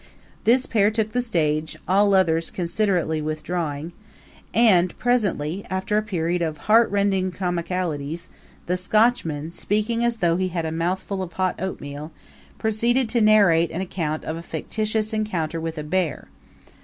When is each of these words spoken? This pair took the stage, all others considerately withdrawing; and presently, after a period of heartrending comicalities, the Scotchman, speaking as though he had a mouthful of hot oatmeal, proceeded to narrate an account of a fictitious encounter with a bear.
This 0.45 0.65
pair 0.65 0.89
took 0.89 1.11
the 1.11 1.21
stage, 1.21 1.77
all 1.87 2.15
others 2.15 2.49
considerately 2.49 3.21
withdrawing; 3.21 3.91
and 4.51 4.97
presently, 4.97 5.63
after 5.69 5.95
a 5.95 6.01
period 6.01 6.41
of 6.41 6.57
heartrending 6.65 7.31
comicalities, 7.31 8.27
the 8.65 8.77
Scotchman, 8.77 9.51
speaking 9.51 10.03
as 10.03 10.17
though 10.17 10.37
he 10.37 10.47
had 10.47 10.65
a 10.65 10.71
mouthful 10.71 11.21
of 11.21 11.33
hot 11.33 11.61
oatmeal, 11.61 12.11
proceeded 12.57 13.09
to 13.09 13.21
narrate 13.21 13.69
an 13.69 13.81
account 13.81 14.23
of 14.23 14.37
a 14.37 14.41
fictitious 14.41 15.13
encounter 15.13 15.61
with 15.61 15.77
a 15.77 15.83
bear. 15.83 16.27